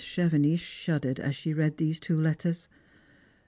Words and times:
Chevenix 0.03 0.57
shuddered 0.59 1.19
as 1.19 1.35
she 1.35 1.53
read 1.53 1.77
these 1.77 1.99
two 1.99 2.17
letters. 2.17 2.67